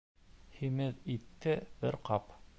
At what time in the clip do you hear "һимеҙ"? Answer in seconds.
0.55-1.03